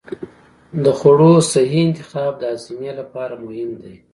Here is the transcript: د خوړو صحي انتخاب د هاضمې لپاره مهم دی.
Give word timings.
د 0.83 0.85
خوړو 0.97 1.31
صحي 1.51 1.79
انتخاب 1.87 2.33
د 2.39 2.43
هاضمې 2.51 2.91
لپاره 2.99 3.33
مهم 3.45 3.71
دی. 3.81 3.95